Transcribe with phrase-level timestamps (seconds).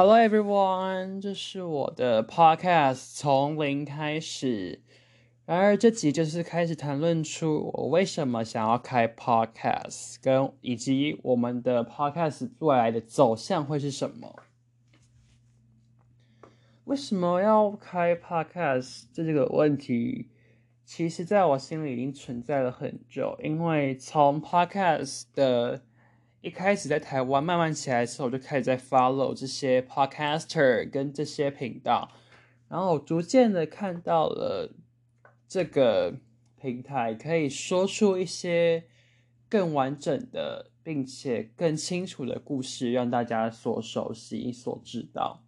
[0.00, 4.80] Hello everyone，这是我的 podcast，从零开始。
[5.44, 14.36] 然而这集就是开始谈论出我为什么想要开 podcast，跟以及我们的 podcast 未来的走向会是什么。
[16.84, 20.28] 为什么要开 podcast 这个问题，
[20.84, 25.82] 其实在我心里已经存在了很久，因为从 podcast 的
[26.40, 32.12] 一开始在台湾慢慢起来的时候，我就开始在 follow 这些 podcaster 跟这些频道，
[32.68, 34.72] 然后逐渐的看到了
[35.48, 36.14] 这个
[36.60, 38.84] 平台可以说出一些
[39.48, 45.42] 更完整的，并且更清楚的故事，让大家所熟悉、所知道。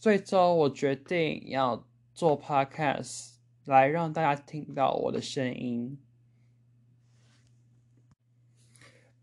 [0.00, 1.84] 最终，我决定要
[2.14, 3.37] 做 podcast。
[3.68, 5.98] 来让大家听到我的声音，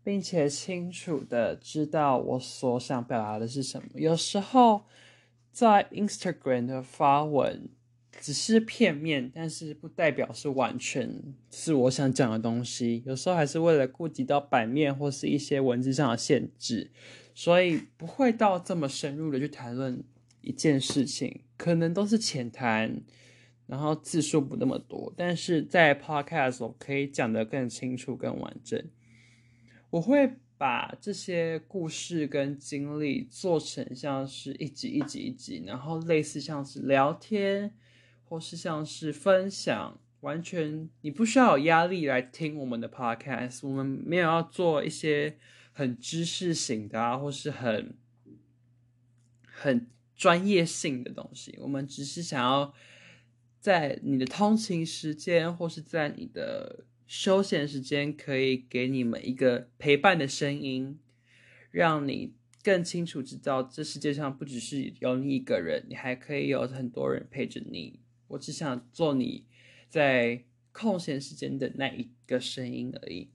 [0.04, 3.88] 并且清楚的知道我所想表达的是什么。
[3.94, 4.84] 有时候
[5.50, 7.68] 在 Instagram 的发文
[8.20, 13.02] 只是片面，但是不代表是完全是我想讲的东西。
[13.04, 16.92] 有时候还是为了顾及到版面或是一些文字上的限制，
[17.34, 20.04] 所以不会到这么深入的去谈论
[20.42, 23.02] 一件事情，可能都是浅谈。
[23.66, 28.80] 然后字数不那么多，但是在 podcast 我可以讲得更清楚、更完整。
[29.90, 37.74] 我会把这些故事跟经历做成像是一集一集一集，然后类似像是聊天，
[38.28, 43.66] 或是像是分享，完全你不需要有压力来听我们的 podcast。
[43.66, 45.36] 我们没有要做一些
[45.72, 47.96] 很知识型的啊，或是很
[49.44, 52.72] 很专业性的东西，我们只是想要。
[53.66, 61.00] 在你的通勤时间，或是在你的休闲时间，可以给你们一个陪伴的声音，
[61.72, 62.32] 让你
[62.62, 67.98] 更清楚知道这世界上不只是有你一个人，你还可以有很多人陪着你。
[68.28, 69.46] 我只想做你
[69.88, 73.30] 在空闲时间的那一个声音而已，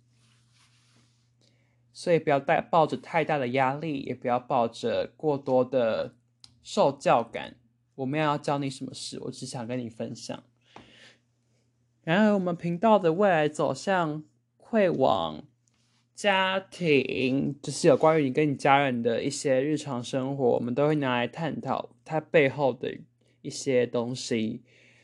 [1.91, 6.15] 所以不要带抱着太大的压力，也不要抱着过多的
[6.63, 7.57] 受教感。
[8.01, 10.43] 我没有要教你什么事，我只想跟你分享。
[12.03, 14.23] 然而，我们频道的未来走向
[14.57, 15.43] 会往
[16.15, 22.91] 家庭，就是有关于你跟你家人的一些日常生活，我们都会拿来探讨它背后的
[23.43, 24.63] 一些东西，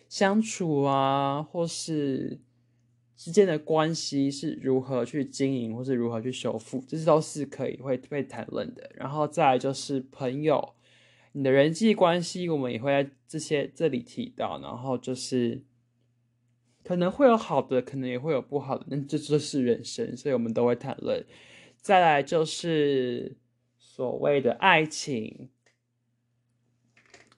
[0.09, 2.39] 相处啊，或是
[3.15, 8.89] 之间的关系是如何去经营，或是如何去修复，这些都是可以会被谈论的。
[8.95, 10.73] 然后再来就是朋友。
[11.37, 15.63] 你的人际关系，我们也会在这些这里提到，然后就是
[16.83, 21.23] 可能会有好的，可能也会有不好的，那这就是人生，所以我们都会谈论。
[21.79, 23.37] 再来就是
[23.77, 25.49] 所谓的爱情，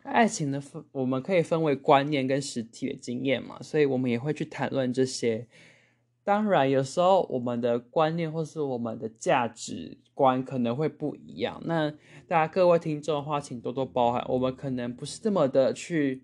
[0.03, 5.49] 爱情的分我们可以分为观念跟实体的经验嘛，所以我们也会去谈论这些。
[6.29, 11.59] 当然，有时候我们的观念或是我们的价值观可能会不一样。
[11.65, 11.89] 那
[12.27, 14.23] 大家各位听众的话，请多多包涵。
[14.29, 16.21] 我们可能不是这么的去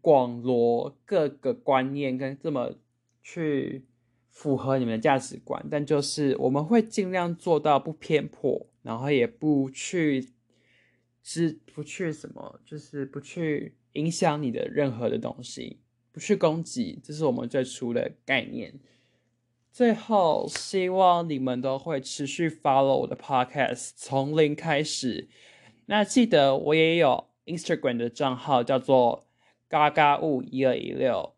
[0.00, 2.72] 广罗各个观念，跟这么
[3.22, 3.84] 去
[4.28, 10.30] 符合你们的价值观，但就是我们会尽量做到不偏颇，然后也不去
[11.22, 15.78] 是不去什么，就是不去影响你的任何的东西，
[16.10, 18.74] 不去攻击，这是我们最初的概念。
[19.78, 25.28] 最后，希望你们都会持续 follow 我的 podcast，从零开始。
[25.86, 29.28] 那记得我也有 Instagram 的账号，叫做
[29.68, 31.32] 嘎嘎物一二一六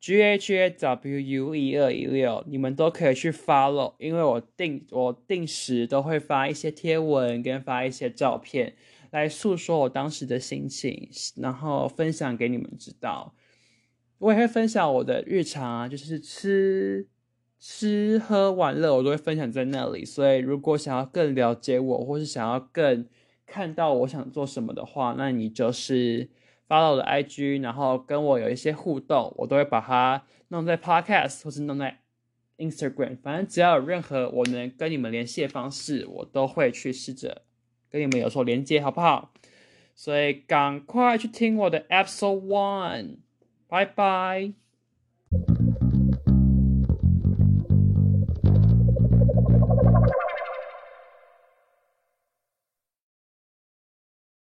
[0.00, 8.74] ，G H A W U 一二一六，你们都可以去 follow，因为我定我定时都会发一些贴文跟发一些照片，
[9.12, 13.32] 来诉说我当时的心情，然后分享给你们知道。
[14.18, 17.06] 我也会分享我的日常啊，就是吃。
[17.60, 23.06] 吃喝玩乐我都会分享在那里，所以如果想要更了解我，或是想要更
[23.44, 26.30] 看到我想做什么的话，那你就是
[26.66, 32.00] 发到我的 IG，然后跟我有一些互动，我都会把它弄在 Podcast 或是弄在
[32.56, 37.42] Instagram，反正只要有任何我能跟你们联系的方式，我都会去试着
[37.90, 39.34] 跟你们有所连接，好不好？
[39.94, 43.16] 所以赶快去听我的 Episode One，
[43.68, 44.59] 拜拜。